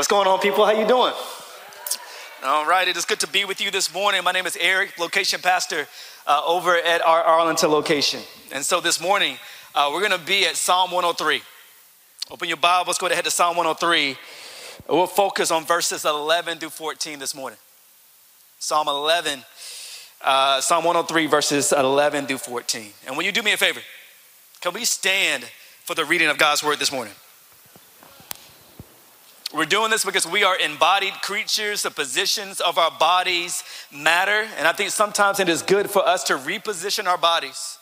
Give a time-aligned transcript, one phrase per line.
[0.00, 0.64] What's going on, people?
[0.64, 1.12] How you doing?
[2.42, 4.24] All right, it is good to be with you this morning.
[4.24, 5.86] My name is Eric, location pastor
[6.26, 8.20] uh, over at our Arlington location.
[8.50, 9.36] And so this morning,
[9.74, 11.42] uh, we're going to be at Psalm 103.
[12.30, 14.16] Open your Bibles, go ahead to Psalm 103.
[14.88, 17.58] We'll focus on verses 11 through 14 this morning.
[18.58, 19.44] Psalm 11,
[20.24, 22.86] uh, Psalm 103, verses 11 through 14.
[23.06, 23.80] And when you do me a favor,
[24.62, 25.44] can we stand
[25.84, 27.12] for the reading of God's word this morning?
[29.52, 31.82] We're doing this because we are embodied creatures.
[31.82, 34.46] The positions of our bodies matter.
[34.56, 37.78] And I think sometimes it is good for us to reposition our bodies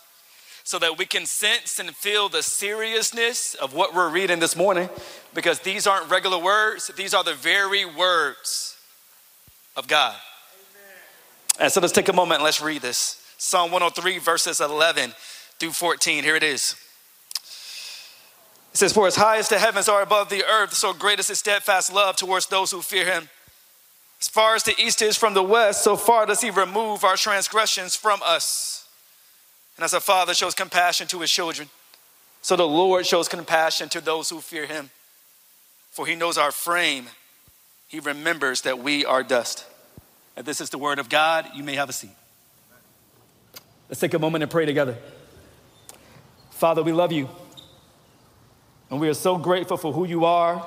[0.65, 4.89] so that we can sense and feel the seriousness of what we're reading this morning
[5.35, 8.77] because these aren't regular words, these are the very words
[9.77, 10.15] of God.
[10.15, 11.65] Amen.
[11.65, 15.15] And so let's take a moment and let's read this Psalm 103, verses 11
[15.59, 16.25] through 14.
[16.25, 16.77] Here it is.
[18.79, 21.41] Says, For as high as the heavens are above the earth, so great is his
[21.41, 23.29] steadfast love towards those who fear him.
[24.21, 27.17] As far as the east is from the west, so far does he remove our
[27.17, 28.89] transgressions from us.
[29.77, 31.71] And as a father shows compassion to his children,
[32.41, 34.91] so the Lord shows compassion to those who fear him.
[35.91, 37.09] For he knows our frame,
[37.89, 39.67] he remembers that we are dust.
[40.37, 41.49] And this is the word of God.
[41.53, 42.15] You may have a seat.
[43.89, 44.97] Let's take a moment and pray together.
[46.53, 47.29] Father, we love you.
[48.91, 50.65] And we are so grateful for who you are.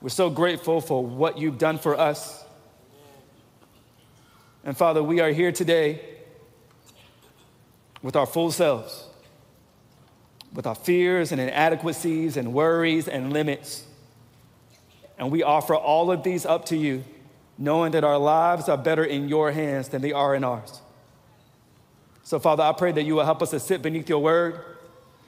[0.00, 2.44] We're so grateful for what you've done for us.
[4.64, 6.00] And Father, we are here today
[8.02, 9.06] with our full selves,
[10.52, 13.84] with our fears and inadequacies and worries and limits.
[15.18, 17.04] And we offer all of these up to you,
[17.56, 20.80] knowing that our lives are better in your hands than they are in ours.
[22.24, 24.60] So, Father, I pray that you will help us to sit beneath your word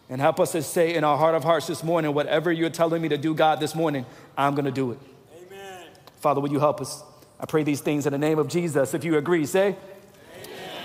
[0.09, 3.01] and help us to say in our heart of hearts this morning, whatever you're telling
[3.01, 4.05] me to do, God, this morning,
[4.37, 4.99] I'm going to do it.
[5.35, 5.87] Amen.
[6.17, 7.03] Father, will you help us?
[7.41, 8.95] I pray these things in the name of Jesus.
[8.95, 9.77] If you agree, say,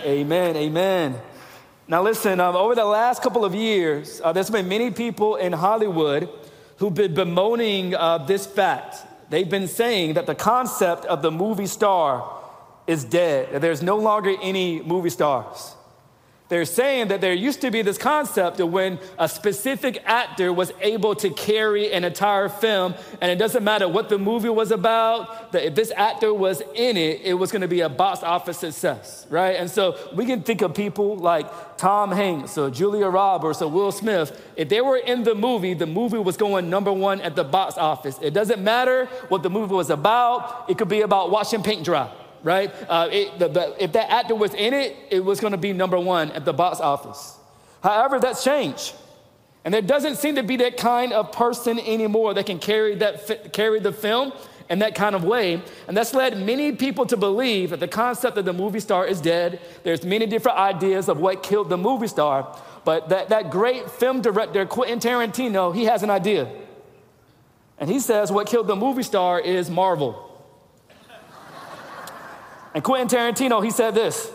[0.04, 0.56] Amen.
[0.56, 0.56] Amen.
[0.56, 1.22] Amen.
[1.88, 5.54] Now, listen, um, over the last couple of years, uh, there's been many people in
[5.54, 6.30] Hollywood
[6.78, 8.98] who've been bemoaning uh, this fact.
[9.30, 12.38] They've been saying that the concept of the movie star
[12.88, 15.76] is dead, that there's no longer any movie stars.
[16.50, 20.72] They're saying that there used to be this concept of when a specific actor was
[20.82, 25.52] able to carry an entire film, and it doesn't matter what the movie was about,
[25.52, 29.28] that if this actor was in it, it was gonna be a box office success,
[29.30, 29.58] right?
[29.58, 33.92] And so we can think of people like Tom Hanks or Julia Roberts or Will
[33.92, 34.52] Smith.
[34.56, 37.78] If they were in the movie, the movie was going number one at the box
[37.78, 38.18] office.
[38.24, 42.10] It doesn't matter what the movie was about, it could be about watching paint dry
[42.44, 42.74] right?
[42.88, 45.74] Uh, it, the, the, if that actor was in it, it was going to be
[45.74, 47.38] number one at the box office.
[47.82, 48.94] However, that's changed.
[49.66, 53.54] And there doesn't seem to be that kind of person anymore that can carry, that,
[53.54, 54.34] carry the film
[54.70, 55.62] in that kind of way.
[55.88, 59.20] And that's led many people to believe that the concept of the movie star is
[59.20, 59.60] dead.
[59.84, 62.56] There's many different ideas of what killed the movie star.
[62.86, 66.50] But that, that great film director, Quentin Tarantino, he has an idea.
[67.80, 70.29] And he says what killed the movie star is Marvel.
[72.80, 74.32] And Quentin Tarantino, he said this.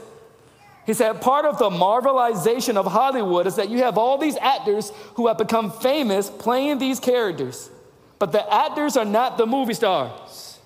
[0.84, 4.92] He said, part of the marvelization of Hollywood is that you have all these actors
[5.14, 7.70] who have become famous playing these characters,
[8.18, 10.60] but the actors are not the movie stars.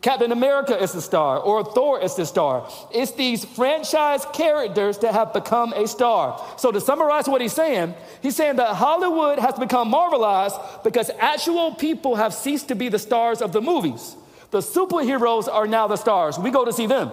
[0.00, 2.66] Captain America is the star, or Thor is the star.
[2.94, 6.42] It's these franchise characters that have become a star.
[6.56, 11.74] So, to summarize what he's saying, he's saying that Hollywood has become marvelized because actual
[11.74, 14.16] people have ceased to be the stars of the movies.
[14.50, 16.38] The superheroes are now the stars.
[16.38, 17.10] We go to see them.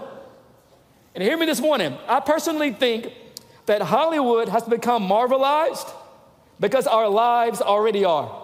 [1.14, 1.98] And hear me this morning.
[2.08, 3.12] I personally think
[3.66, 5.92] that Hollywood has become marvelized
[6.60, 8.44] because our lives already are.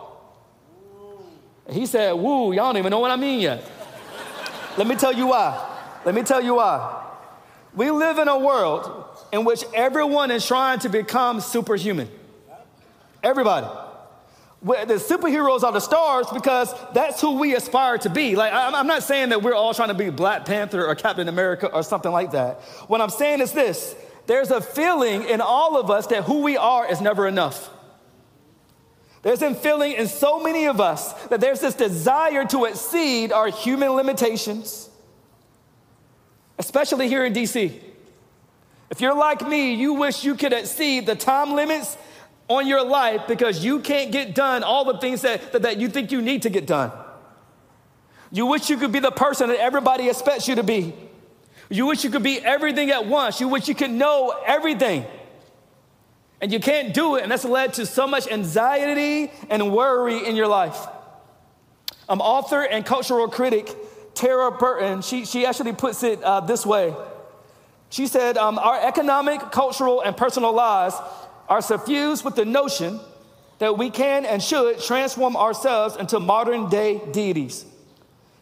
[1.70, 3.70] He said, Woo, y'all don't even know what I mean yet.
[4.78, 5.68] Let me tell you why.
[6.06, 7.04] Let me tell you why.
[7.74, 12.10] We live in a world in which everyone is trying to become superhuman.
[13.24, 13.68] Everybody
[14.62, 18.36] the superheroes are the stars because that's who we aspire to be.
[18.36, 21.68] Like, I'm not saying that we're all trying to be Black Panther or Captain America
[21.68, 22.62] or something like that.
[22.88, 23.96] What I'm saying is this
[24.28, 27.70] there's a feeling in all of us that who we are is never enough.
[29.24, 33.50] There's a feeling in so many of us that there's this desire to exceed our
[33.50, 34.90] human limitations,
[36.58, 37.80] especially here in DC.
[38.90, 41.98] If you're like me, you wish you could exceed the time limits
[42.58, 45.90] on your life because you can't get done all the things that, that, that you
[45.90, 46.92] think you need to get done.
[48.32, 50.94] You wish you could be the person that everybody expects you to be.
[51.70, 53.40] You wish you could be everything at once.
[53.40, 55.06] You wish you could know everything.
[56.42, 60.36] And you can't do it, and that's led to so much anxiety and worry in
[60.36, 60.88] your life.
[62.10, 63.74] Um, author and cultural critic
[64.14, 66.94] Tara Burton, she, she actually puts it uh, this way.
[67.90, 70.96] She said, um, Our economic, cultural, and personal lives
[71.50, 73.00] are suffused with the notion
[73.60, 77.66] that we can and should transform ourselves into modern day deities,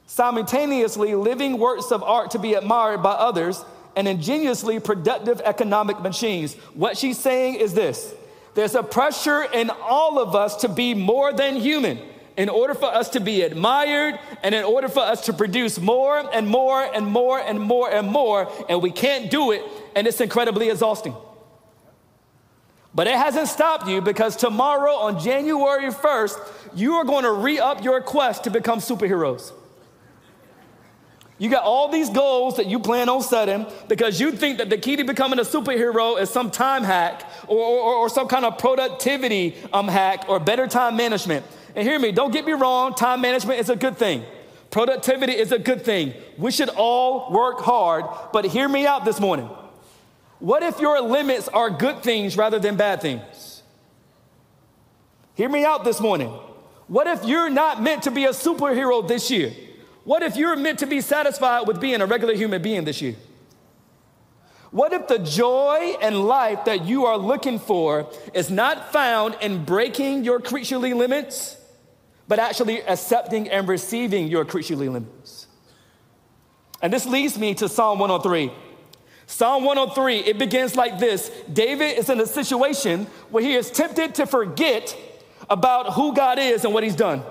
[0.07, 3.63] simultaneously living works of art to be admired by others
[3.95, 6.53] and ingeniously productive economic machines.
[6.73, 8.13] What she's saying is this
[8.55, 11.99] there's a pressure in all of us to be more than human
[12.37, 16.17] in order for us to be admired and in order for us to produce more
[16.33, 19.61] and more and more and more and more, and we can't do it,
[19.93, 21.13] and it's incredibly exhausting.
[22.93, 26.37] But it hasn't stopped you because tomorrow on January 1st,
[26.75, 29.51] you are going to re up your quest to become superheroes.
[31.37, 34.77] You got all these goals that you plan on setting because you think that the
[34.77, 38.57] key to becoming a superhero is some time hack or, or, or some kind of
[38.57, 41.45] productivity um, hack or better time management.
[41.75, 44.25] And hear me, don't get me wrong, time management is a good thing.
[44.69, 46.13] Productivity is a good thing.
[46.37, 49.49] We should all work hard, but hear me out this morning.
[50.39, 53.63] What if your limits are good things rather than bad things?
[55.35, 56.29] Hear me out this morning.
[56.87, 59.53] What if you're not meant to be a superhero this year?
[60.03, 63.15] What if you're meant to be satisfied with being a regular human being this year?
[64.71, 69.65] What if the joy and life that you are looking for is not found in
[69.65, 71.57] breaking your creaturely limits,
[72.29, 75.47] but actually accepting and receiving your creaturely limits.
[76.79, 78.51] And this leads me to Psalm 103.
[79.29, 84.15] Psalm 103, it begins like this David is in a situation where he is tempted
[84.15, 84.97] to forget
[85.47, 87.21] about who God is and what he's done.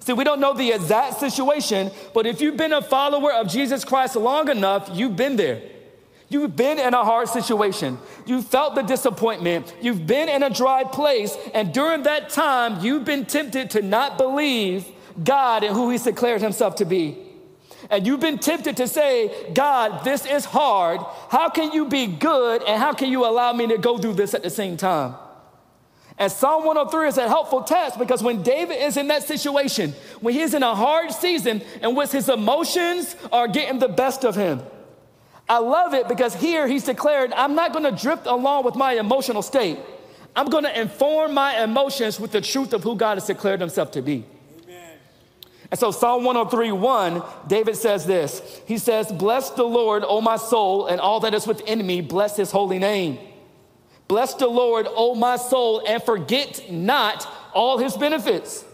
[0.00, 3.84] See, we don't know the exact situation, but if you've been a follower of Jesus
[3.84, 5.60] Christ long enough, you've been there.
[6.30, 7.98] You've been in a hard situation.
[8.24, 9.74] You felt the disappointment.
[9.82, 11.36] You've been in a dry place.
[11.52, 14.86] And during that time, you've been tempted to not believe
[15.22, 17.27] God and who He's declared Himself to be.
[17.90, 21.00] And you've been tempted to say, God, this is hard.
[21.30, 22.62] How can you be good?
[22.62, 25.14] And how can you allow me to go through this at the same time?
[26.18, 30.34] And Psalm 103 is a helpful text because when David is in that situation, when
[30.34, 34.60] he's in a hard season in which his emotions are getting the best of him,
[35.48, 38.94] I love it because here he's declared, I'm not going to drift along with my
[38.94, 39.78] emotional state.
[40.34, 43.92] I'm going to inform my emotions with the truth of who God has declared himself
[43.92, 44.24] to be.
[45.70, 50.36] And so, Psalm 103 1, David says this He says, Bless the Lord, O my
[50.36, 53.18] soul, and all that is within me, bless his holy name.
[54.06, 58.64] Bless the Lord, O my soul, and forget not all his benefits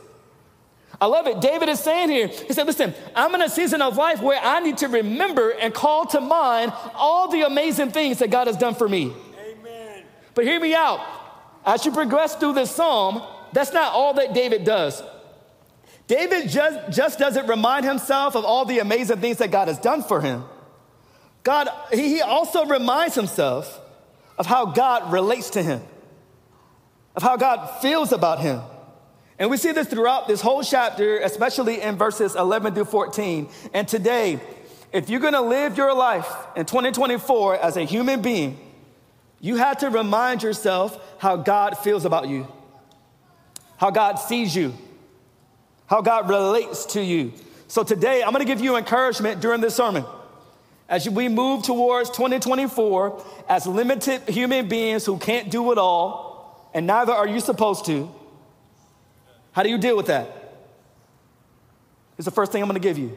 [1.01, 1.41] I love it.
[1.41, 4.61] David is saying here, he said, Listen, I'm in a season of life where I
[4.61, 8.75] need to remember and call to mind all the amazing things that God has done
[8.75, 9.13] for me.
[9.39, 10.03] Amen.
[10.35, 11.01] But hear me out.
[11.67, 15.03] As you progress through this psalm, that's not all that David does.
[16.07, 20.03] David just, just doesn't remind himself of all the amazing things that God has done
[20.03, 20.45] for him.
[21.43, 23.81] God, he also reminds himself
[24.39, 25.83] of how God relates to him,
[27.17, 28.61] of how God feels about him.
[29.39, 33.49] And we see this throughout this whole chapter, especially in verses 11 through 14.
[33.73, 34.41] And today,
[34.93, 38.59] if you're gonna live your life in 2024 as a human being,
[39.41, 42.47] you have to remind yourself how God feels about you,
[43.77, 44.73] how God sees you,
[45.87, 47.33] how God relates to you.
[47.69, 50.05] So today, I'm gonna give you encouragement during this sermon.
[50.89, 56.87] As we move towards 2024 as limited human beings who can't do it all, and
[56.87, 58.13] neither are you supposed to.
[59.53, 60.45] How do you deal with that?
[62.19, 63.17] It's the first thing I'm to give you.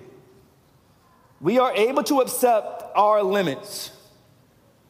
[1.39, 3.91] We are able to accept our limits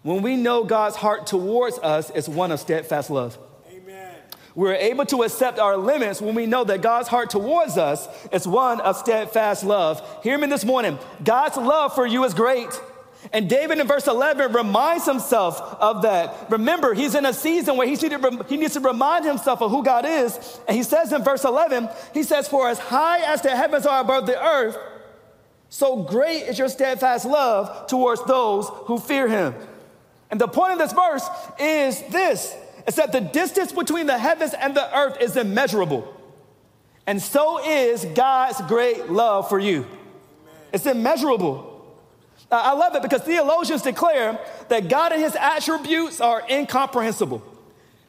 [0.04, 3.38] when we know God's heart towards us is one of steadfast love.
[4.58, 8.48] We're able to accept our limits when we know that God's heart towards us is
[8.48, 10.02] one of steadfast love.
[10.24, 10.98] Hear me this morning.
[11.24, 12.68] God's love for you is great.
[13.32, 16.50] And David in verse 11 reminds himself of that.
[16.50, 20.60] Remember, he's in a season where he needs to remind himself of who God is.
[20.68, 24.02] And he says in verse 11, he says, For as high as the heavens are
[24.02, 24.76] above the earth,
[25.70, 29.54] so great is your steadfast love towards those who fear him.
[30.32, 32.56] And the point of this verse is this
[32.88, 36.14] is that the distance between the heavens and the earth is immeasurable.
[37.06, 39.86] And so is God's great love for you.
[40.74, 41.74] It's immeasurable.
[42.50, 44.40] I love it because theologians declare
[44.70, 47.44] that God and his attributes are incomprehensible.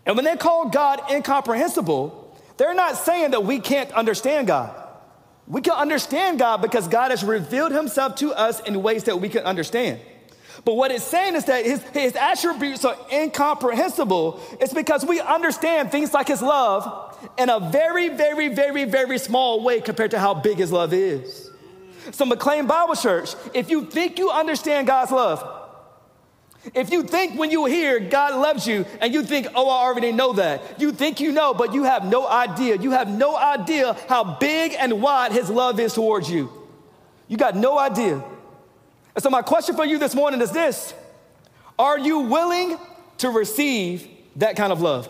[0.06, 4.74] And when they call God incomprehensible, they're not saying that we can't understand God.
[5.48, 9.28] We can understand God because God has revealed himself to us in ways that we
[9.28, 10.00] can understand.
[10.68, 14.38] But what it's saying is that his, his attributes are incomprehensible.
[14.60, 19.64] It's because we understand things like his love in a very, very, very, very small
[19.64, 21.50] way compared to how big his love is.
[22.10, 25.42] So, McLean Bible Church, if you think you understand God's love,
[26.74, 30.12] if you think when you hear God loves you and you think, oh, I already
[30.12, 32.76] know that, you think you know, but you have no idea.
[32.76, 36.52] You have no idea how big and wide His love is towards you.
[37.26, 38.22] You got no idea.
[39.18, 40.94] And so, my question for you this morning is this
[41.76, 42.78] Are you willing
[43.16, 44.06] to receive
[44.36, 45.08] that kind of love?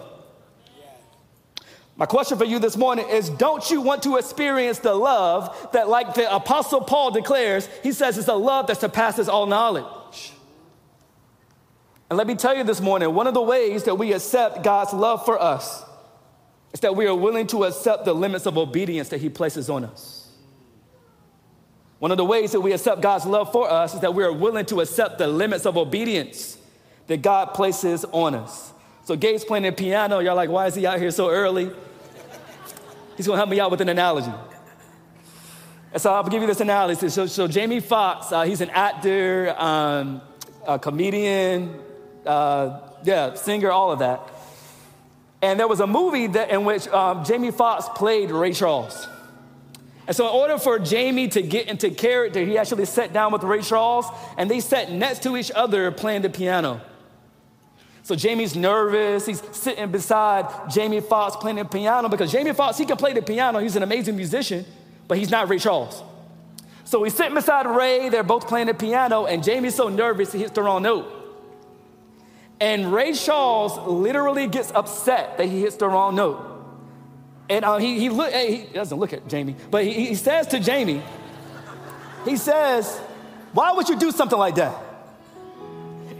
[1.94, 5.90] My question for you this morning is Don't you want to experience the love that,
[5.90, 10.32] like the Apostle Paul declares, he says it's a love that surpasses all knowledge?
[12.08, 14.94] And let me tell you this morning one of the ways that we accept God's
[14.94, 15.84] love for us
[16.72, 19.84] is that we are willing to accept the limits of obedience that he places on
[19.84, 20.17] us.
[21.98, 24.32] One of the ways that we accept God's love for us is that we are
[24.32, 26.56] willing to accept the limits of obedience
[27.08, 28.72] that God places on us.
[29.04, 30.20] So Gabe's playing the piano.
[30.20, 31.70] Y'all like, why is he out here so early?
[33.16, 34.32] He's gonna help me out with an analogy.
[35.92, 37.08] And so I'll give you this analogy.
[37.08, 40.20] So, so Jamie Foxx, uh, he's an actor, um,
[40.66, 41.80] a comedian,
[42.26, 44.20] uh, yeah, singer, all of that.
[45.40, 49.08] And there was a movie that, in which um, Jamie Foxx played Ray Charles.
[50.08, 53.44] And so, in order for Jamie to get into character, he actually sat down with
[53.44, 54.06] Ray Charles
[54.38, 56.80] and they sat next to each other playing the piano.
[58.04, 59.26] So Jamie's nervous.
[59.26, 63.20] He's sitting beside Jamie Foxx playing the piano because Jamie Foxx, he can play the
[63.20, 63.58] piano.
[63.58, 64.64] He's an amazing musician,
[65.06, 66.02] but he's not Ray Charles.
[66.84, 68.08] So he's sitting beside Ray.
[68.08, 71.06] They're both playing the piano, and Jamie's so nervous he hits the wrong note.
[72.58, 76.57] And Ray Charles literally gets upset that he hits the wrong note.
[77.48, 80.60] And uh, he, he, look, he doesn't look at Jamie, but he, he says to
[80.60, 81.02] Jamie,
[82.24, 82.98] he says,
[83.52, 84.76] Why would you do something like that?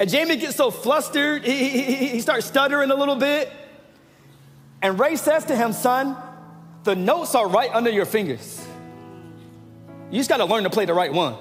[0.00, 3.52] And Jamie gets so flustered, he, he, he starts stuttering a little bit.
[4.80, 6.16] And Ray says to him, Son,
[6.85, 8.64] the notes are right under your fingers.
[10.11, 11.37] You just got to learn to play the right ones.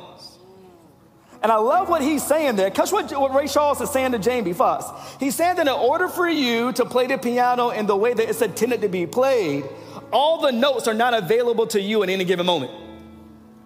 [1.48, 2.70] And I love what he's saying there.
[2.70, 5.16] Catch what, what Ray Charles is saying to Jamie Foxx.
[5.18, 8.30] He's saying that in order for you to play the piano in the way that
[8.30, 9.64] it's intended to be played,
[10.12, 12.74] all the notes are not available to you in any given moment.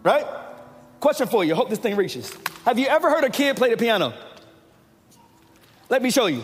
[0.04, 0.28] Right?
[1.00, 1.56] Question for you.
[1.56, 2.32] Hope this thing reaches.
[2.66, 4.14] Have you ever heard a kid play the piano?
[5.90, 6.44] Let me show you.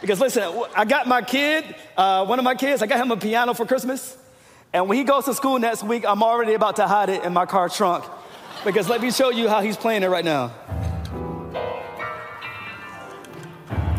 [0.00, 1.64] Because listen, I got my kid,
[1.96, 4.18] uh, one of my kids, I got him a piano for Christmas.
[4.72, 7.32] And when he goes to school next week, I'm already about to hide it in
[7.32, 8.04] my car trunk
[8.66, 10.52] because let me show you how he's playing it right now.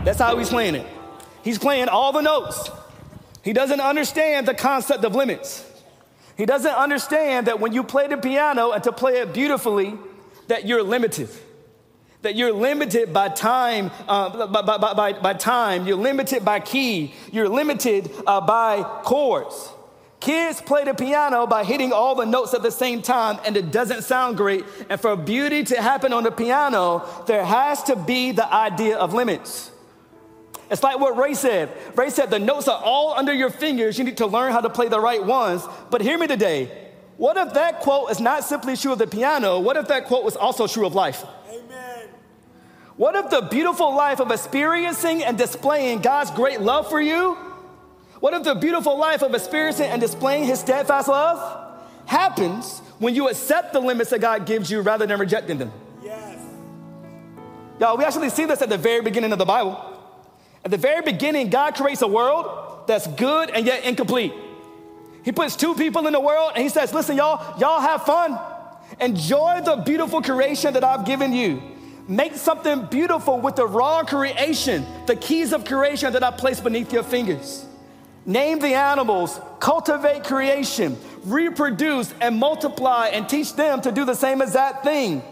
[0.03, 0.85] That's how he's playing it.
[1.41, 2.69] He's playing all the notes.
[3.43, 5.65] He doesn't understand the concept of limits.
[6.35, 9.97] He doesn't understand that when you play the piano and to play it beautifully,
[10.49, 11.29] that you're limited.
[12.23, 15.87] That you're limited by time, uh, by, by, by, by, time.
[15.87, 17.13] You're limited by key.
[17.31, 19.71] You're limited uh, by chords.
[20.19, 23.71] Kids play the piano by hitting all the notes at the same time, and it
[23.71, 24.65] doesn't sound great.
[24.89, 29.13] And for beauty to happen on the piano, there has to be the idea of
[29.13, 29.71] limits.
[30.69, 31.69] It's like what Ray said.
[31.95, 33.97] Ray said, The notes are all under your fingers.
[33.97, 35.63] You need to learn how to play the right ones.
[35.91, 36.71] But hear me today.
[37.17, 39.59] What if that quote is not simply true of the piano?
[39.59, 41.23] What if that quote was also true of life?
[41.49, 42.09] Amen.
[42.95, 47.37] What if the beautiful life of experiencing and displaying God's great love for you
[48.19, 53.29] what if the beautiful life of experiencing and displaying his steadfast love happens when you
[53.29, 55.71] accept the limits that God gives you rather than rejecting them?
[56.03, 56.39] Yes.
[57.79, 59.79] Y'all, we actually see this at the very beginning of the Bible.
[60.65, 64.33] At the very beginning, God creates a world that's good and yet incomplete.
[65.23, 68.39] He puts two people in the world and he says, Listen, y'all, y'all have fun.
[68.99, 71.61] Enjoy the beautiful creation that I've given you.
[72.07, 76.93] Make something beautiful with the raw creation, the keys of creation that I placed beneath
[76.93, 77.65] your fingers.
[78.27, 84.41] Name the animals, cultivate creation, reproduce and multiply, and teach them to do the same
[84.41, 85.23] exact thing.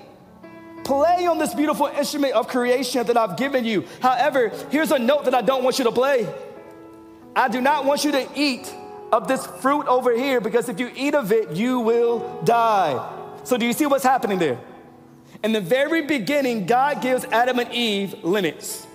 [0.86, 3.84] Play on this beautiful instrument of creation that I've given you.
[4.02, 6.26] However, here's a note that I don't want you to play.
[7.36, 8.74] I do not want you to eat
[9.12, 13.14] of this fruit over here because if you eat of it, you will die.
[13.44, 14.58] So, do you see what's happening there?
[15.44, 18.88] In the very beginning, God gives Adam and Eve limits.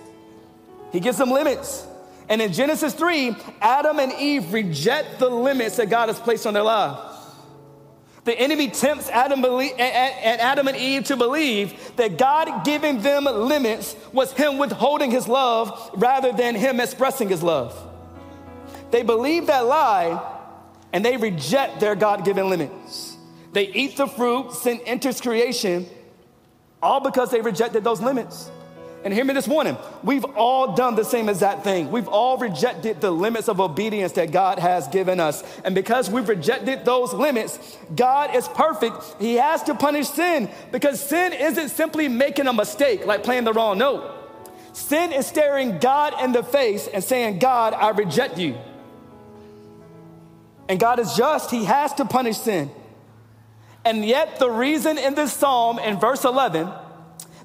[0.91, 1.85] He gives them limits.
[2.31, 6.53] And in Genesis 3, Adam and Eve reject the limits that God has placed on
[6.53, 7.17] their lives.
[8.23, 13.97] The enemy tempts Adam and Adam and Eve to believe that God giving them limits
[14.13, 17.77] was him withholding his love rather than him expressing his love.
[18.91, 20.17] They believe that lie
[20.93, 23.17] and they reject their God given limits.
[23.51, 25.85] They eat the fruit, sin enters creation,
[26.81, 28.49] all because they rejected those limits.
[29.03, 29.77] And hear me this morning.
[30.03, 31.89] We've all done the same exact thing.
[31.89, 35.43] We've all rejected the limits of obedience that God has given us.
[35.63, 39.15] And because we've rejected those limits, God is perfect.
[39.19, 43.53] He has to punish sin because sin isn't simply making a mistake, like playing the
[43.53, 44.19] wrong note.
[44.73, 48.55] Sin is staring God in the face and saying, God, I reject you.
[50.69, 52.69] And God is just, He has to punish sin.
[53.83, 56.71] And yet, the reason in this psalm in verse 11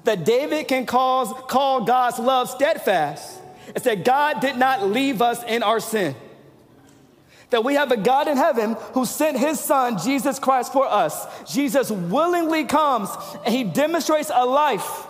[0.07, 3.41] that David can cause, call God's love steadfast
[3.75, 6.15] is that God did not leave us in our sin.
[7.49, 11.25] That we have a God in heaven who sent his son, Jesus Christ, for us.
[11.43, 13.09] Jesus willingly comes
[13.45, 15.07] and he demonstrates a life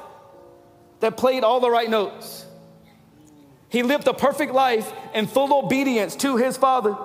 [1.00, 2.46] that played all the right notes.
[3.70, 6.98] He lived a perfect life in full obedience to his Father.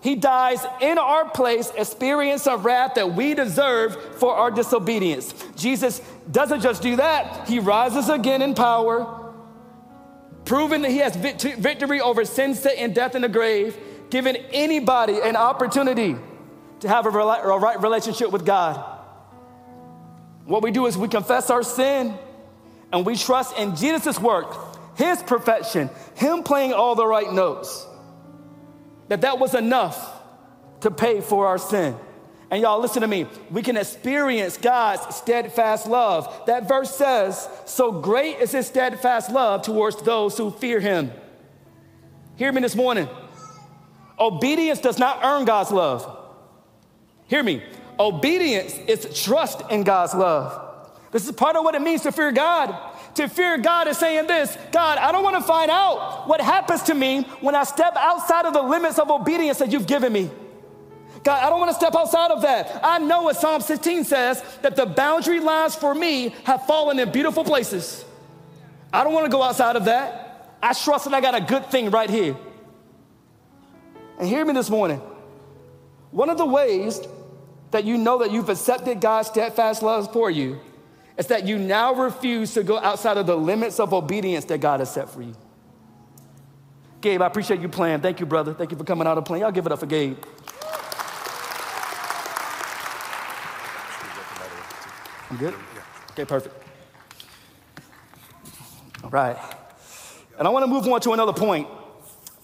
[0.00, 5.34] He dies in our place, experience of wrath that we deserve for our disobedience.
[5.56, 6.00] Jesus
[6.30, 9.32] doesn't just do that, he rises again in power,
[10.44, 13.76] proving that he has victory over sin, sin, and death in the grave,
[14.08, 16.16] giving anybody an opportunity
[16.80, 18.76] to have a right relationship with God.
[20.44, 22.16] What we do is we confess our sin
[22.92, 24.54] and we trust in Jesus' work,
[24.96, 27.84] his perfection, him playing all the right notes
[29.08, 30.22] that that was enough
[30.80, 31.96] to pay for our sin.
[32.50, 33.26] And y'all, listen to me.
[33.50, 36.44] We can experience God's steadfast love.
[36.46, 41.12] That verse says, So great is his steadfast love towards those who fear him.
[42.36, 43.08] Hear me this morning.
[44.18, 46.16] Obedience does not earn God's love.
[47.26, 47.62] Hear me.
[48.00, 50.64] Obedience is trust in God's love.
[51.10, 52.87] This is part of what it means to fear God.
[53.14, 56.82] To fear God is saying this God, I don't want to find out what happens
[56.84, 60.30] to me when I step outside of the limits of obedience that you've given me.
[61.24, 62.80] God, I don't want to step outside of that.
[62.82, 67.10] I know what Psalm 16 says that the boundary lines for me have fallen in
[67.10, 68.04] beautiful places.
[68.92, 70.56] I don't want to go outside of that.
[70.62, 72.36] I trust that I got a good thing right here.
[74.18, 75.00] And hear me this morning.
[76.10, 77.00] One of the ways
[77.70, 80.60] that you know that you've accepted God's steadfast love for you
[81.18, 84.78] it's that you now refuse to go outside of the limits of obedience that God
[84.78, 85.34] has set for you.
[87.00, 88.00] Gabe, I appreciate you playing.
[88.00, 88.54] Thank you, brother.
[88.54, 89.42] Thank you for coming out and playing.
[89.42, 90.16] Y'all give it up for Gabe.
[95.30, 95.54] I'm good?
[96.12, 96.54] Okay, perfect.
[99.02, 99.36] All right.
[100.38, 101.66] And I want to move on to another point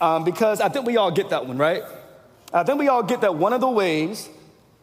[0.01, 1.85] um, because I think we all get that one, right?
[2.53, 4.29] I think we all get that one of the ways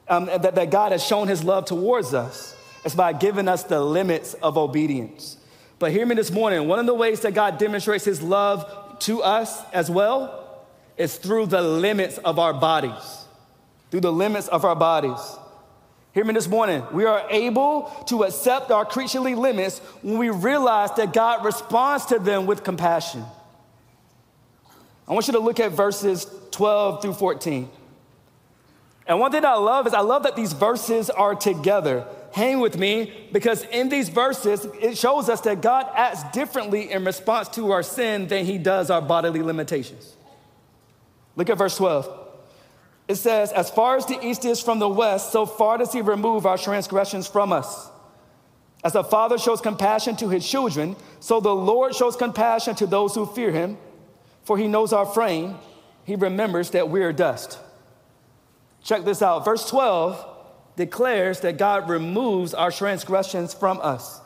[0.08, 3.80] um, that, that God has shown his love towards us it's by giving us the
[3.80, 5.38] limits of obedience.
[5.80, 9.24] But hear me this morning one of the ways that God demonstrates his love to
[9.24, 10.66] us as well
[10.98, 13.26] is through the limits of our bodies.
[13.90, 15.20] Through the limits of our bodies.
[16.14, 16.84] Hear me this morning.
[16.92, 22.20] We are able to accept our creaturely limits when we realize that God responds to
[22.20, 23.24] them with compassion.
[25.08, 27.70] I want you to look at verses 12 through 14.
[29.08, 32.78] And one thing I love is I love that these verses are together hang with
[32.78, 37.72] me because in these verses, it shows us that God acts differently in response to
[37.72, 40.16] our sin than he does our bodily limitations.
[41.36, 42.20] Look at verse 12.
[43.08, 46.02] It says, As far as the east is from the west, so far does he
[46.02, 47.90] remove our transgressions from us.
[48.84, 53.14] As a father shows compassion to his children, so the Lord shows compassion to those
[53.14, 53.78] who fear him,
[54.44, 55.56] for he knows our frame.
[56.06, 57.60] He remembers that we are dust.
[58.84, 59.46] Check this out.
[59.46, 60.31] Verse 12
[60.82, 64.20] declares that God removes our transgressions from us.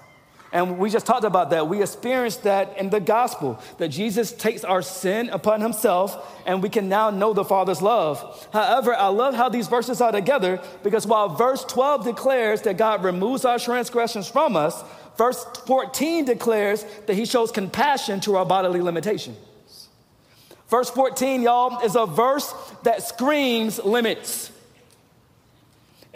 [0.53, 1.67] And we just talked about that.
[1.67, 6.69] We experienced that in the gospel, that Jesus takes our sin upon himself and we
[6.69, 8.47] can now know the Father's love.
[8.53, 13.03] However, I love how these verses are together because while verse 12 declares that God
[13.03, 14.81] removes our transgressions from us,
[15.17, 19.37] verse 14 declares that he shows compassion to our bodily limitations.
[20.69, 24.51] Verse 14, y'all, is a verse that screams limits.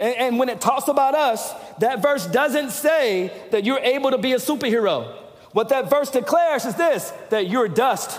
[0.00, 4.18] And, and when it talks about us, that verse doesn't say that you're able to
[4.18, 5.14] be a superhero.
[5.52, 8.18] What that verse declares is this that you're dust.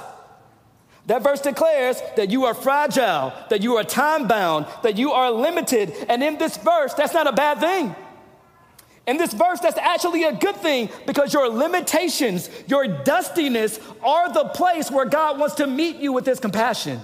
[1.08, 5.32] That verse declares that you are fragile, that you are time bound, that you are
[5.32, 5.92] limited.
[6.08, 7.96] And in this verse, that's not a bad thing.
[9.08, 14.46] In this verse, that's actually a good thing because your limitations, your dustiness are the
[14.50, 17.00] place where God wants to meet you with his compassion.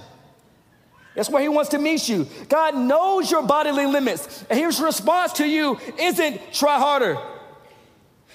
[1.18, 2.28] That's where he wants to meet you.
[2.48, 4.44] God knows your bodily limits.
[4.48, 7.18] And his response to you isn't try harder.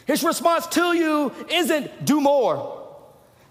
[0.06, 2.86] His response to you isn't do more.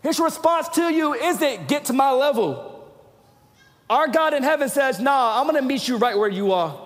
[0.02, 2.92] His response to you isn't get to my level.
[3.88, 6.78] Our God in heaven says, Nah, I'm gonna meet you right where you are.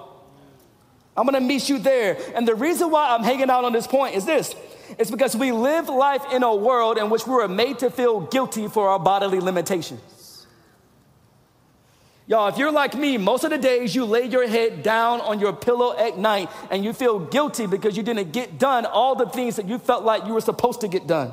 [1.16, 2.16] I'm gonna meet you there.
[2.36, 4.54] And the reason why I'm hanging out on this point is this
[5.00, 8.20] It's because we live life in a world in which we were made to feel
[8.20, 10.00] guilty for our bodily limitations.
[12.28, 15.38] Y'all, if you're like me, most of the days you lay your head down on
[15.38, 19.26] your pillow at night and you feel guilty because you didn't get done all the
[19.26, 21.32] things that you felt like you were supposed to get done.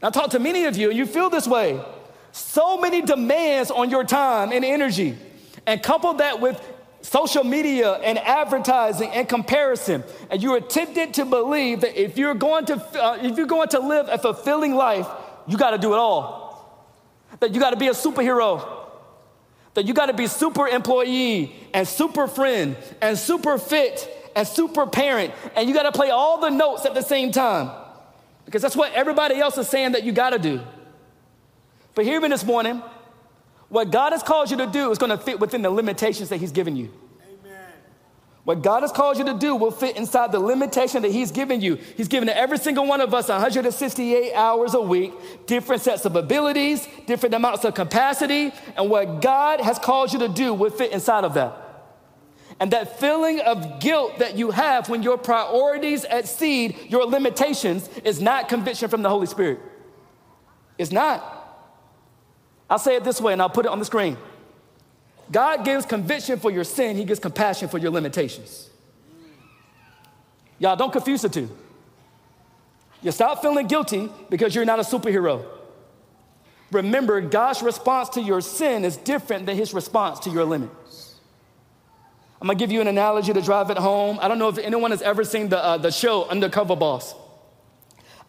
[0.00, 1.80] I talk to many of you and you feel this way.
[2.30, 5.18] So many demands on your time and energy.
[5.66, 6.62] And couple that with
[7.00, 12.34] social media and advertising and comparison, and you are tempted to believe that if you're
[12.34, 15.06] going to, uh, if you're going to live a fulfilling life,
[15.48, 16.46] you got to do it all.
[17.40, 18.77] That you got to be a superhero.
[19.78, 24.88] That you got to be super employee and super friend and super fit and super
[24.88, 27.70] parent, and you got to play all the notes at the same time.
[28.44, 30.60] Because that's what everybody else is saying that you got to do.
[31.94, 32.82] But hear me this morning.
[33.68, 36.50] What God has called you to do is to fit within the limitations that He's
[36.50, 36.92] given you.
[38.48, 41.60] What God has called you to do will fit inside the limitation that He's given
[41.60, 41.74] you.
[41.98, 45.12] He's given every single one of us 168 hours a week,
[45.46, 50.28] different sets of abilities, different amounts of capacity, and what God has called you to
[50.28, 51.58] do will fit inside of that.
[52.58, 58.18] And that feeling of guilt that you have when your priorities exceed your limitations is
[58.18, 59.60] not conviction from the Holy Spirit.
[60.78, 61.34] It's not.
[62.70, 64.16] I'll say it this way and I'll put it on the screen.
[65.30, 68.70] God gives conviction for your sin, He gives compassion for your limitations.
[70.58, 71.50] Y'all don't confuse the two.
[73.02, 75.44] You stop feeling guilty because you're not a superhero.
[76.72, 81.14] Remember, God's response to your sin is different than His response to your limits.
[82.40, 84.18] I'm gonna give you an analogy to drive it home.
[84.20, 87.14] I don't know if anyone has ever seen the, uh, the show Undercover Boss.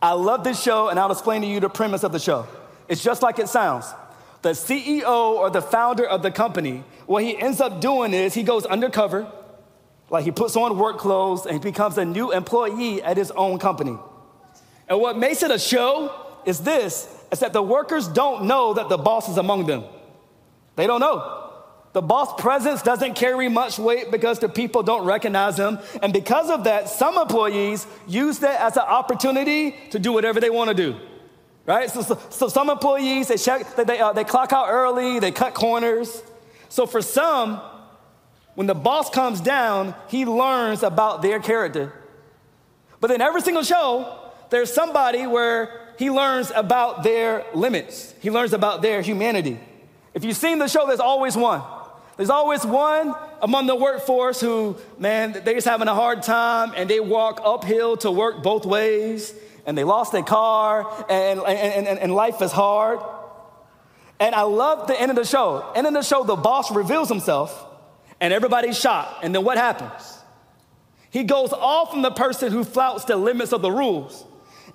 [0.02, 2.48] I love this show, and I'll explain to you the premise of the show.
[2.88, 3.86] It's just like it sounds
[4.41, 8.43] the CEO or the founder of the company, what he ends up doing is he
[8.43, 9.32] goes undercover,
[10.10, 13.60] like he puts on work clothes and he becomes a new employee at his own
[13.60, 13.97] company.
[14.88, 18.89] And what makes it a show is this is that the workers don't know that
[18.89, 19.84] the boss is among them.
[20.75, 21.45] They don't know.
[21.91, 25.80] The boss presence doesn't carry much weight because the people don't recognize him.
[26.02, 30.49] And because of that, some employees use that as an opportunity to do whatever they
[30.49, 30.99] want to do
[31.65, 31.89] right?
[31.89, 35.32] So, so, so some employees, they, check, they, they, uh, they clock out early, they
[35.32, 36.24] cut corners.
[36.69, 37.62] So for some,
[38.56, 41.93] when the boss comes down, he learns about their character.
[43.00, 48.13] But in every single show, there's somebody where he learns about their limits.
[48.22, 49.60] He learns about their humanity.
[50.13, 51.62] If you've seen the show, there's always one.
[52.17, 56.89] There's always one among the workforce who, man, they're just having a hard time and
[56.89, 59.34] they walk uphill to work both ways
[59.65, 63.00] and they lost their car, and, and, and, and life is hard.
[64.19, 65.72] And I love the end of the show.
[65.76, 67.65] End of the show, the boss reveals himself,
[68.19, 69.24] and everybody's shocked.
[69.24, 70.17] And then what happens?
[71.10, 74.26] He goes off from the person who flouts the limits of the rules,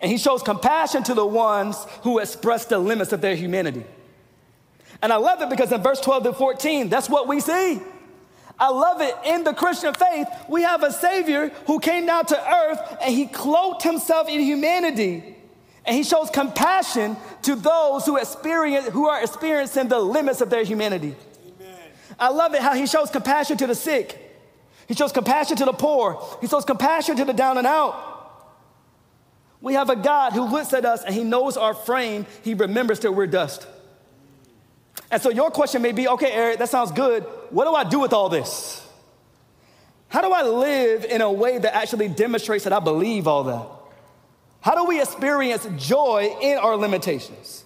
[0.01, 3.85] and he shows compassion to the ones who express the limits of their humanity.
[5.03, 7.81] And I love it because in verse 12 to 14, that's what we see.
[8.59, 9.15] I love it.
[9.25, 13.27] In the Christian faith, we have a Savior who came down to earth and he
[13.27, 15.37] cloaked himself in humanity.
[15.87, 20.65] And he shows compassion to those who, experience, who are experiencing the limits of their
[20.65, 21.15] humanity.
[21.61, 21.79] Amen.
[22.19, 24.21] I love it how he shows compassion to the sick.
[24.87, 26.23] He shows compassion to the poor.
[26.41, 28.13] He shows compassion to the down and out.
[29.61, 32.27] We have a God who looks at us and he knows our frame.
[32.43, 33.67] He remembers that we're dust.
[35.15, 37.23] And so your question may be okay, Eric, that sounds good.
[37.51, 38.85] What do I do with all this?
[40.09, 43.65] How do I live in a way that actually demonstrates that I believe all that?
[44.61, 47.63] How do we experience joy in our limitations?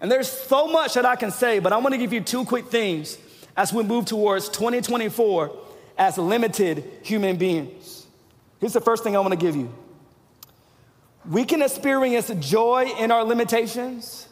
[0.00, 2.44] And there's so much that I can say, but I want to give you two
[2.44, 3.16] quick things
[3.56, 5.56] as we move towards 2024
[5.96, 8.08] as limited human beings.
[8.58, 9.72] Here's the first thing I want to give you
[11.30, 14.26] we can experience joy in our limitations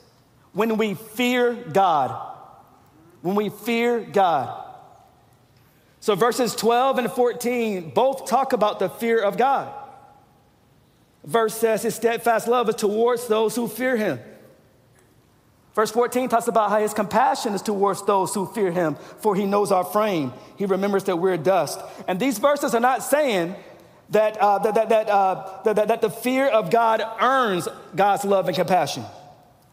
[0.53, 2.30] when we fear God
[3.23, 4.67] when we fear God.
[6.01, 9.73] So verses 12 and 14 both talk about the fear of God.
[11.25, 14.19] Verse says his steadfast love is towards those who fear him.
[15.75, 19.47] Verse 14 talks about how his compassion is towards those who fear him, for he
[19.47, 20.33] knows our frame.
[20.57, 21.81] He remembers that we're dust.
[22.09, 23.55] And these verses are not saying
[24.11, 28.49] that, uh, that, that, that, uh, that, that the fear of God earns God's love
[28.49, 29.05] and compassion.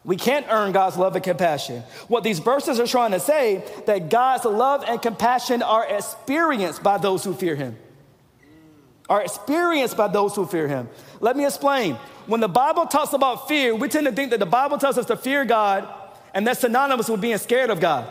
[0.08, 1.82] We can't earn God's love and compassion.
[2.08, 6.96] What these verses are trying to say that God's love and compassion are experienced by
[6.96, 7.76] those who fear him.
[9.10, 10.88] Are experienced by those who fear him.
[11.20, 11.96] Let me explain.
[12.24, 15.04] When the Bible talks about fear, we tend to think that the Bible tells us
[15.06, 15.86] to fear God,
[16.32, 18.10] and that's synonymous with being scared of God.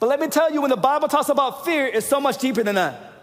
[0.00, 2.62] But let me tell you, when the Bible talks about fear, it's so much deeper
[2.62, 3.14] than that.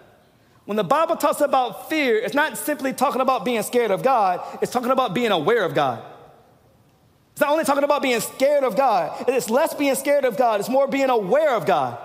[0.66, 4.42] When the Bible talks about fear, it's not simply talking about being scared of God,
[4.60, 6.04] it's talking about being aware of God.
[7.36, 10.62] It's not only talking about being scared of God, it's less being scared of God,
[10.62, 11.98] it's more being aware of God.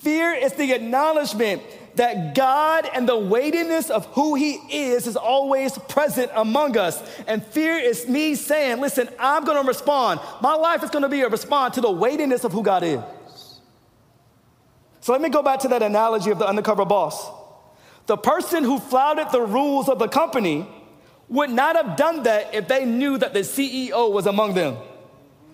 [0.00, 1.62] Fear is the acknowledgement
[1.94, 7.02] that God and the weightiness of who He is is always present among us.
[7.26, 10.20] And fear is me saying, listen, I'm gonna respond.
[10.42, 13.00] My life is gonna be a response to the weightiness of who God is.
[15.00, 17.30] So let me go back to that analogy of the undercover boss.
[18.04, 20.68] The person who flouted the rules of the company
[21.28, 24.76] would not have done that if they knew that the CEO was among them.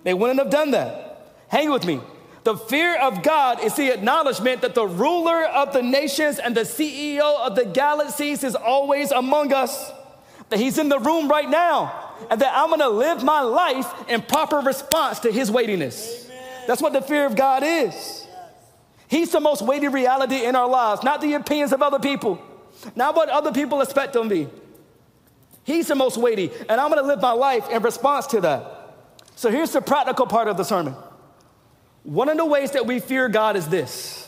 [0.03, 1.33] They wouldn't have done that.
[1.47, 1.99] Hang with me.
[2.43, 6.61] The fear of God is the acknowledgement that the ruler of the nations and the
[6.61, 9.91] CEO of the galaxies is always among us,
[10.49, 14.21] that he's in the room right now, and that I'm gonna live my life in
[14.21, 16.25] proper response to his weightiness.
[16.25, 16.63] Amen.
[16.67, 18.27] That's what the fear of God is.
[19.07, 22.39] He's the most weighty reality in our lives, not the opinions of other people,
[22.95, 24.47] not what other people expect of me.
[25.65, 28.93] He's the most weighty, and I'm gonna live my life in response to that.
[29.35, 30.95] So here's the practical part of the sermon.
[32.03, 34.25] One of the ways that we fear God is this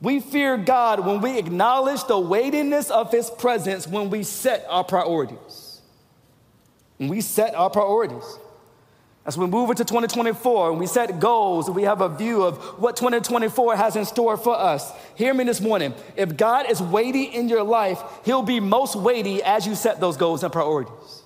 [0.00, 4.82] we fear God when we acknowledge the weightiness of His presence when we set our
[4.82, 5.82] priorities.
[6.96, 8.24] When we set our priorities.
[9.26, 12.96] As we move into 2024 and we set goals we have a view of what
[12.96, 15.94] 2024 has in store for us, hear me this morning.
[16.16, 20.16] If God is weighty in your life, He'll be most weighty as you set those
[20.16, 21.22] goals and priorities.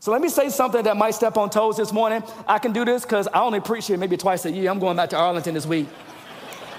[0.00, 2.22] So let me say something that might step on toes this morning.
[2.46, 4.70] I can do this because I only preach here maybe twice a year.
[4.70, 5.88] I'm going back to Arlington this week.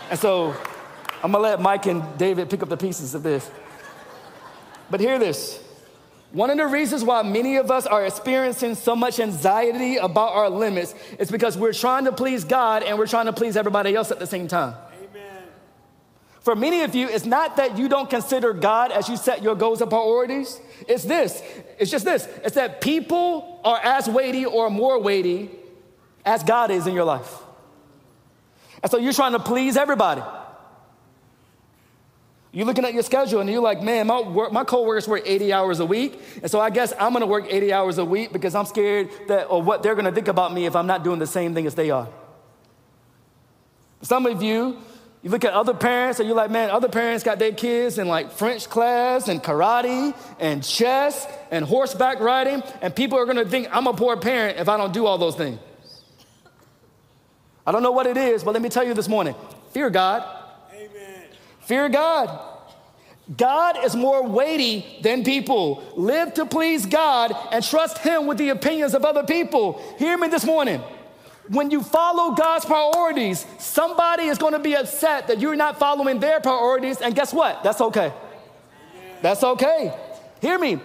[0.10, 0.56] And so
[1.22, 3.52] I'm gonna let Mike and David pick up the pieces of this.
[4.90, 5.62] But hear this.
[6.32, 10.50] One of the reasons why many of us are experiencing so much anxiety about our
[10.50, 14.12] limits is because we're trying to please God and we're trying to please everybody else
[14.12, 14.76] at the same time.
[15.10, 15.44] Amen.
[16.42, 19.56] For many of you, it's not that you don't consider God as you set your
[19.56, 20.60] goals and priorities.
[20.88, 21.42] It's this.
[21.80, 22.28] It's just this.
[22.44, 25.50] It's that people are as weighty or more weighty
[26.26, 27.34] as God is in your life.
[28.84, 30.22] And so you're trying to please everybody.
[32.58, 35.54] You're looking at your schedule and you're like, man, my, work, my coworkers work 80
[35.54, 36.20] hours a week.
[36.42, 39.44] And so I guess I'm gonna work 80 hours a week because I'm scared that,
[39.44, 41.76] or what they're gonna think about me if I'm not doing the same thing as
[41.76, 42.10] they are.
[44.02, 44.76] Some of you,
[45.22, 48.08] you look at other parents and you're like, man, other parents got their kids in
[48.08, 53.68] like French class and karate and chess and horseback riding, and people are gonna think
[53.72, 55.60] I'm a poor parent if I don't do all those things.
[57.68, 59.36] I don't know what it is, but let me tell you this morning
[59.74, 60.46] fear God.
[61.68, 62.40] Fear God.
[63.36, 65.84] God is more weighty than people.
[65.98, 69.82] Live to please God and trust Him with the opinions of other people.
[70.00, 70.82] Hear me this morning.
[71.50, 76.22] When you follow God's priorities, somebody is going to be upset that you're not following
[76.22, 77.64] their priorities, and guess what?
[77.64, 78.14] That's okay.
[79.22, 79.94] That's okay.
[80.40, 80.80] Hear me.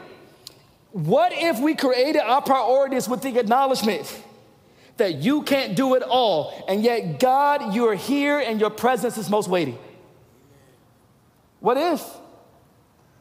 [0.90, 4.20] What if we created our priorities with the acknowledgement
[4.96, 9.30] that you can't do it all, and yet, God, you're here and your presence is
[9.30, 9.78] most weighty?
[11.62, 12.04] What if?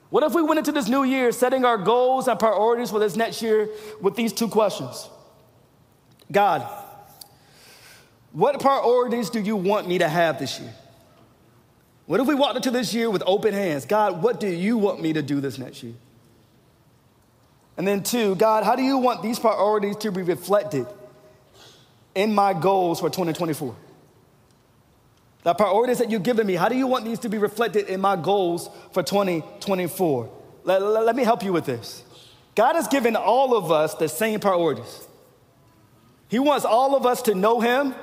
[0.10, 3.16] What if we went into this new year setting our goals and priorities for this
[3.16, 3.70] next year
[4.02, 5.08] with these two questions?
[6.32, 6.68] God,
[8.32, 10.74] what priorities do you want me to have this year?
[12.08, 13.86] What if we walked into this year with open hands?
[13.86, 15.94] God, what do you want me to do this next year?
[17.78, 20.88] And then, two, God, how do you want these priorities to be reflected
[22.16, 23.76] in my goals for 2024?
[25.44, 28.00] The priorities that you've given me, how do you want these to be reflected in
[28.00, 30.30] my goals for 2024?
[30.64, 32.04] Let, let, let me help you with this.
[32.54, 35.08] God has given all of us the same priorities.
[36.28, 37.96] He wants all of us to know Him.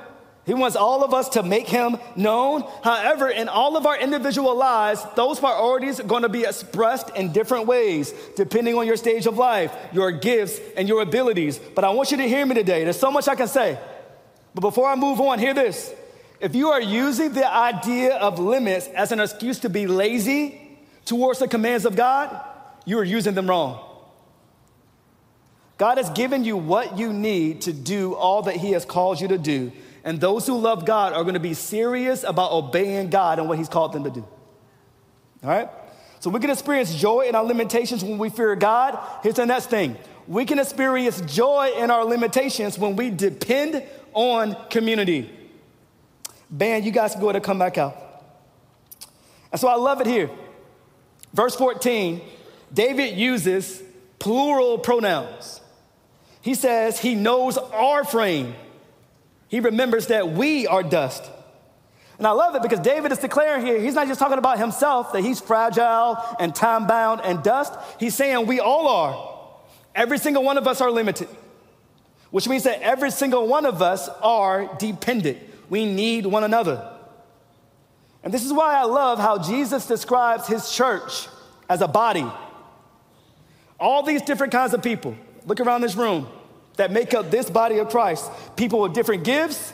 [0.45, 2.63] He wants all of us to make Him known.
[2.83, 7.31] However, in all of our individual lives, those priorities are going to be expressed in
[7.31, 11.57] different ways, depending on your stage of life, your gifts, and your abilities.
[11.57, 12.83] But I want you to hear me today.
[12.83, 13.79] There's so much I can say.
[14.53, 15.93] But before I move on, hear this.
[16.39, 21.39] If you are using the idea of limits as an excuse to be lazy towards
[21.39, 22.43] the commands of God,
[22.85, 23.85] you are using them wrong.
[25.77, 29.27] God has given you what you need to do all that He has called you
[29.29, 29.71] to do.
[30.03, 33.57] And those who love God are going to be serious about obeying God and what
[33.57, 34.25] He's called them to do.
[35.43, 35.69] All right?
[36.19, 38.99] So we can experience joy in our limitations when we fear God.
[39.23, 39.97] Here's the next thing
[40.27, 45.35] we can experience joy in our limitations when we depend on community.
[46.49, 47.95] Band, you guys can go ahead and come back out.
[49.51, 50.29] And so I love it here.
[51.33, 52.21] Verse 14,
[52.73, 53.81] David uses
[54.17, 55.61] plural pronouns.
[56.41, 58.55] He says he knows our frame.
[59.47, 61.29] He remembers that we are dust.
[62.17, 65.13] And I love it because David is declaring here, he's not just talking about himself,
[65.13, 67.73] that he's fragile and time bound and dust.
[67.99, 69.37] He's saying we all are.
[69.95, 71.29] Every single one of us are limited,
[72.29, 75.37] which means that every single one of us are dependent.
[75.69, 76.95] We need one another.
[78.23, 81.27] And this is why I love how Jesus describes his church
[81.69, 82.25] as a body.
[83.79, 86.27] All these different kinds of people, look around this room,
[86.75, 88.29] that make up this body of Christ.
[88.55, 89.73] People with different gifts,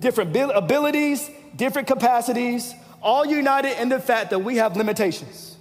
[0.00, 5.56] different abilities, different capacities, all united in the fact that we have limitations.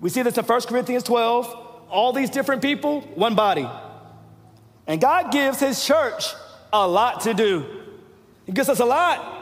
[0.00, 1.66] We see this in 1 Corinthians 12.
[1.90, 3.68] All these different people, one body.
[4.86, 6.34] And God gives His church
[6.72, 7.77] a lot to do.
[8.48, 9.34] He gives us a lot.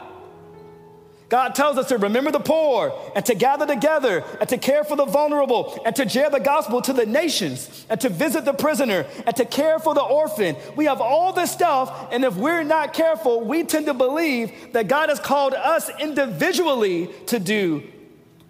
[1.29, 4.97] God tells us to remember the poor and to gather together and to care for
[4.97, 9.05] the vulnerable and to share the gospel to the nations and to visit the prisoner
[9.25, 10.57] and to care for the orphan.
[10.75, 14.89] We have all this stuff, and if we're not careful, we tend to believe that
[14.89, 17.83] God has called us individually to do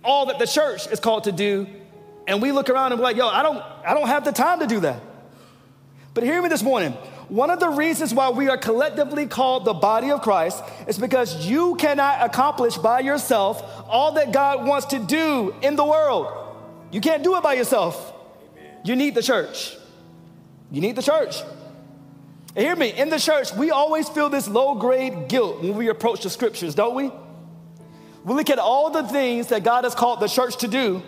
[0.04, 1.68] all that the church is called to do.
[2.26, 4.62] And we look around and we're like, yo, I don't, I don't have the time
[4.62, 5.04] to do that.
[6.16, 6.98] But hear me this morning.
[7.30, 11.46] One of the reasons why we are collectively called the body of Christ is because
[11.46, 16.28] you cannot accomplish by yourself all that God wants to do in the world.
[16.92, 18.14] You can't do it by yourself.
[18.86, 19.76] You need the church.
[20.72, 21.42] You need the church.
[22.56, 25.90] And hear me, in the church, we always feel this low grade guilt when we
[25.90, 27.12] approach the scriptures, don't we?
[28.24, 31.02] We look at all the things that God has called the church to do,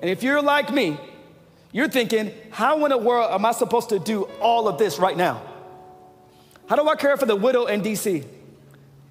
[0.00, 0.98] and if you're like me,
[1.72, 5.16] you're thinking, how in the world am I supposed to do all of this right
[5.16, 5.42] now?
[6.68, 8.24] How do I care for the widow in DC?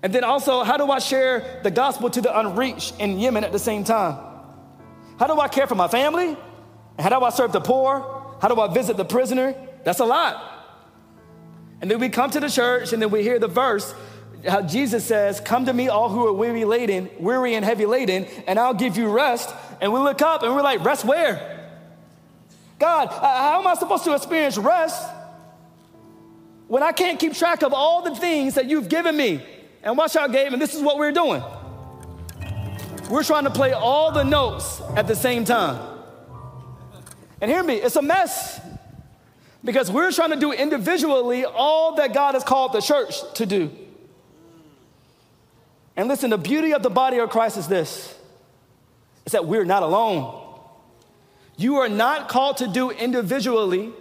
[0.03, 3.51] And then also, how do I share the gospel to the unreached in Yemen at
[3.51, 4.23] the same time?
[5.19, 6.27] How do I care for my family?
[6.27, 8.37] And how do I serve the poor?
[8.41, 9.55] How do I visit the prisoner?
[9.83, 10.53] That's a lot.
[11.81, 13.93] And then we come to the church and then we hear the verse
[14.47, 18.25] how Jesus says, Come to me, all who are weary laden, weary and heavy laden,
[18.45, 19.53] and I'll give you rest.
[19.81, 21.55] And we look up and we're like, Rest where?
[22.77, 25.03] God, uh, how am I supposed to experience rest
[26.67, 29.43] when I can't keep track of all the things that you've given me.
[29.83, 31.43] And watch out, Gabe, and this is what we're doing.
[33.09, 35.79] We're trying to play all the notes at the same time.
[37.39, 38.59] And hear me, it's a mess
[39.63, 43.71] because we're trying to do individually all that God has called the church to do.
[45.95, 48.13] And listen, the beauty of the body of Christ is this
[49.25, 50.43] is that we're not alone.
[51.57, 53.91] You are not called to do individually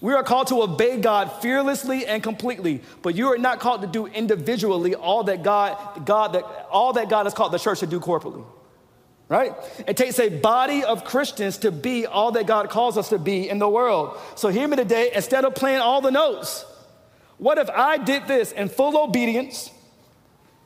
[0.00, 3.86] we are called to obey God fearlessly and completely, but you are not called to
[3.86, 7.86] do individually all that God, God that all that God has called the church to
[7.86, 8.44] do corporately.
[9.28, 9.52] Right?
[9.86, 13.48] It takes a body of Christians to be all that God calls us to be
[13.48, 14.18] in the world.
[14.34, 16.64] So hear me today, instead of playing all the notes,
[17.38, 19.70] what if I did this in full obedience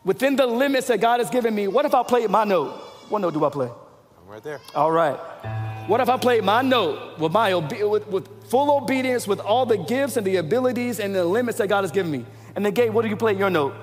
[0.02, 1.68] within the limits that God has given me?
[1.68, 2.70] What if I played my note?
[3.10, 3.68] What note do I play?
[3.68, 4.60] I'm right there.
[4.74, 5.73] All right.
[5.86, 9.76] What if I played my note with, my, with, with full obedience, with all the
[9.76, 12.24] gifts and the abilities and the limits that God has given me?
[12.56, 13.74] And then, Gabe, what do you play your note?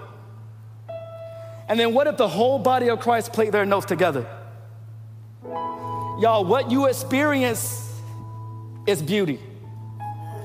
[1.70, 4.28] And then, what if the whole body of Christ played their notes together?
[5.44, 7.92] Y'all, what you experience
[8.88, 9.40] is beauty.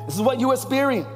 [0.06, 1.08] This is what you experience.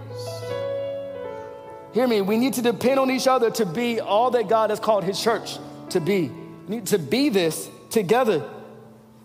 [1.93, 4.81] Hear me, we need to depend on each other to be all that God has
[4.81, 5.59] called His church
[5.91, 6.29] to be.
[6.67, 8.49] We need to be this together.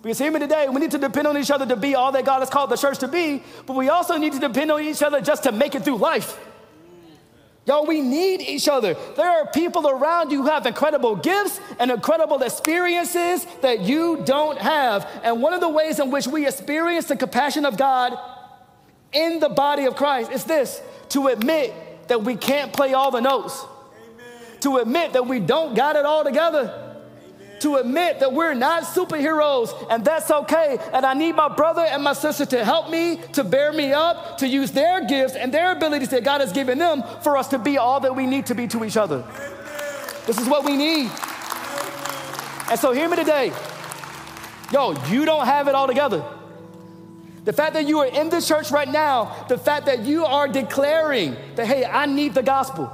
[0.06, 2.26] Because hear me today, we need to depend on each other to be all that
[2.26, 5.02] God has called the church to be, but we also need to depend on each
[5.02, 6.40] other just to make it through life.
[7.66, 8.96] Y'all, we need each other.
[9.16, 14.60] There are people around you who have incredible gifts and incredible experiences that you don't
[14.60, 15.10] have.
[15.24, 18.16] And one of the ways in which we experience the compassion of God
[19.12, 21.74] in the body of Christ is this to admit
[22.10, 23.60] that we can't play all the notes,
[24.14, 24.60] Amen.
[24.60, 26.85] to admit that we don't got it all together
[27.60, 30.78] to admit that we're not superheroes and that's okay.
[30.94, 34.38] And I need my brother and my sister to help me, to bear me up,
[34.40, 37.60] to use their gifts and their abilities that God has given them for us to
[37.60, 39.24] be all that we need to be to each other.
[40.26, 41.10] This is what we need.
[42.70, 43.52] And so, hear me today.
[44.72, 46.26] Yo, you don't have it all together.
[47.44, 50.48] The fact that you are in this church right now, the fact that you are
[50.48, 52.92] declaring that, hey, I need the gospel.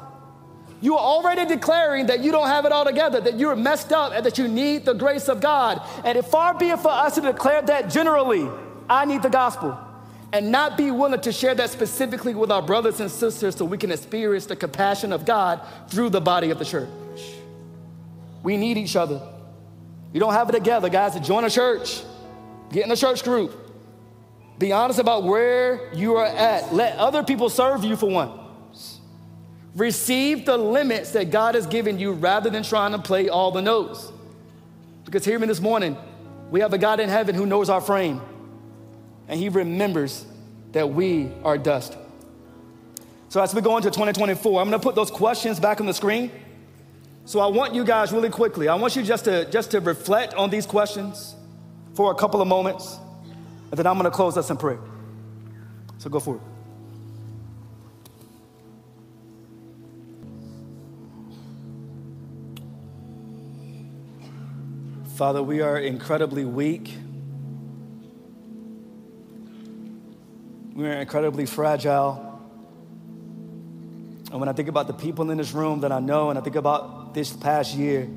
[0.81, 4.13] You are already declaring that you don't have it all together, that you're messed up,
[4.13, 5.79] and that you need the grace of God.
[6.03, 8.49] And it far be it for us to declare that generally,
[8.89, 9.77] I need the gospel,
[10.33, 13.77] and not be willing to share that specifically with our brothers and sisters so we
[13.77, 16.89] can experience the compassion of God through the body of the church.
[18.41, 19.21] We need each other.
[20.13, 22.01] You don't have it together, guys, join a church,
[22.71, 23.55] get in a church group.
[24.57, 26.73] Be honest about where you are at.
[26.73, 28.40] Let other people serve you for one.
[29.75, 33.61] Receive the limits that God has given you rather than trying to play all the
[33.61, 34.11] notes.
[35.05, 35.97] Because hear me this morning,
[36.49, 38.21] we have a God in heaven who knows our frame,
[39.27, 40.25] and He remembers
[40.73, 41.97] that we are dust.
[43.29, 46.31] So as we go into 2024, I'm gonna put those questions back on the screen.
[47.23, 50.33] So I want you guys really quickly, I want you just to just to reflect
[50.33, 51.35] on these questions
[51.93, 52.97] for a couple of moments,
[53.69, 54.79] and then I'm gonna close us in prayer.
[55.97, 56.41] So go for it.
[65.21, 66.91] Father, we are incredibly weak.
[70.73, 72.41] We are incredibly fragile.
[74.31, 76.41] And when I think about the people in this room that I know, and I
[76.41, 78.09] think about this past year,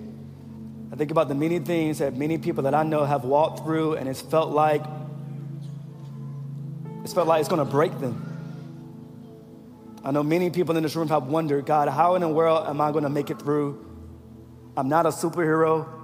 [0.92, 3.96] I think about the many things that many people that I know have walked through,
[3.96, 4.82] and it's felt like
[7.04, 8.16] it's felt like it's going to break them.
[10.02, 12.80] I know many people in this room have wondered, God, how in the world am
[12.80, 13.84] I going to make it through?
[14.74, 16.00] I'm not a superhero.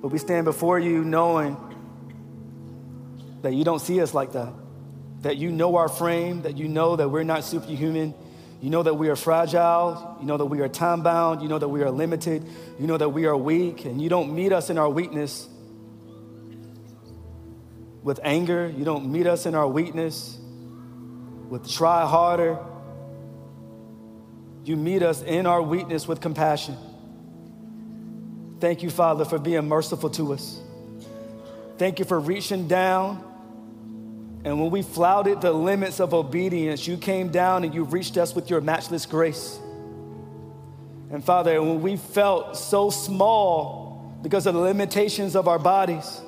[0.00, 1.56] But we stand before you knowing
[3.42, 4.52] that you don't see us like that.
[5.22, 8.14] That you know our frame, that you know that we're not superhuman.
[8.60, 10.16] You know that we are fragile.
[10.20, 11.42] You know that we are time bound.
[11.42, 12.44] You know that we are limited.
[12.78, 13.84] You know that we are weak.
[13.84, 15.48] And you don't meet us in our weakness
[18.02, 18.72] with anger.
[18.76, 20.38] You don't meet us in our weakness
[21.48, 22.58] with try harder.
[24.64, 26.76] You meet us in our weakness with compassion.
[28.58, 30.58] Thank you, Father, for being merciful to us.
[31.78, 33.22] Thank you for reaching down.
[34.44, 38.34] And when we flouted the limits of obedience, you came down and you reached us
[38.34, 39.58] with your matchless grace.
[41.10, 46.20] And Father, when we felt so small because of the limitations of our bodies,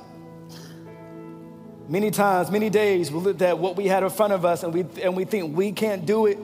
[1.88, 4.74] many times, many days, we looked at what we had in front of us and
[4.74, 6.38] we, and we think we can't do it.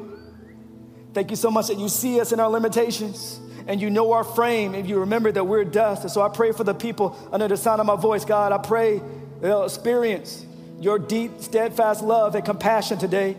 [1.12, 4.24] Thank you so much that you see us in our limitations and you know our
[4.24, 6.02] frame and you remember that we're dust.
[6.02, 8.52] And so I pray for the people under the sound of my voice, God.
[8.52, 9.00] I pray
[9.40, 10.44] they'll experience
[10.80, 13.36] your deep, steadfast love and compassion today.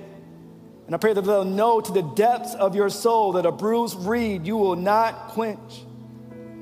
[0.87, 3.99] And I pray that they'll know to the depths of your soul that a bruised
[3.99, 5.83] reed you will not quench,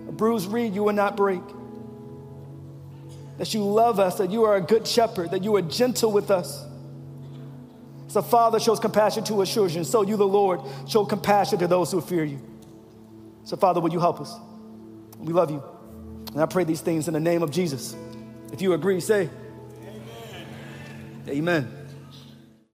[0.07, 1.41] a bruised reed you will not break.
[3.37, 6.31] That you love us, that you are a good shepherd, that you are gentle with
[6.31, 6.63] us.
[8.07, 11.67] As the Father shows compassion to his children, so you, the Lord, show compassion to
[11.67, 12.39] those who fear you.
[13.43, 14.33] So, Father, will you help us?
[15.19, 15.63] We love you.
[16.33, 17.95] And I pray these things in the name of Jesus.
[18.51, 19.29] If you agree, say,
[21.27, 21.29] Amen.
[21.29, 21.82] Amen.